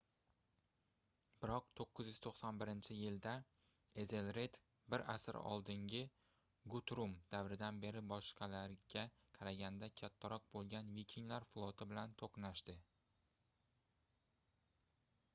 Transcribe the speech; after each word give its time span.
biroq 1.43 1.65
991-yilda 1.79 3.33
ezelred 4.03 4.57
bir 4.93 5.03
asr 5.15 5.39
oldingi 5.41 6.01
gutrum 6.75 7.13
davridan 7.35 7.83
beri 7.85 8.03
boshqalariga 8.13 9.05
qaraganda 9.37 9.91
kattaroq 10.03 10.49
boʻlgan 10.57 10.91
vikinglar 10.99 11.47
floti 11.53 11.89
bilan 11.93 12.17
toʻqnashdi 12.25 12.79